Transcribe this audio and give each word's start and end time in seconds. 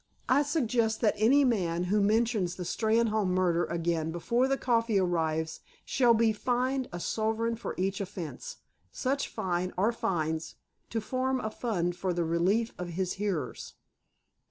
I 0.27 0.41
suggest 0.41 0.99
that 1.01 1.13
any 1.15 1.45
man 1.45 1.83
who 1.83 2.01
mentions 2.01 2.55
the 2.55 2.63
Steynholme 2.63 3.27
murder 3.35 3.65
again 3.65 4.09
before 4.11 4.47
the 4.47 4.57
coffee 4.57 4.97
arrives 4.97 5.59
shall 5.85 6.15
be 6.15 6.33
fined 6.33 6.89
a 6.91 6.99
sovereign 6.99 7.55
for 7.55 7.75
each 7.77 8.01
offense, 8.01 8.57
such 8.91 9.27
fine, 9.27 9.71
or 9.77 9.91
fines, 9.91 10.55
to 10.89 11.01
form 11.01 11.39
a 11.39 11.51
fund 11.51 11.95
for 11.95 12.13
the 12.13 12.25
relief 12.25 12.73
of 12.79 12.87
his 12.89 13.13
hearers. 13.21 13.75